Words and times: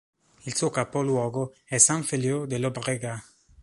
Il 0.47 0.55
suo 0.55 0.71
capoluogo 0.71 1.53
è 1.63 1.77
Sant 1.77 2.03
Feliu 2.09 2.47
de 2.47 2.57
Llobregat. 2.57 3.21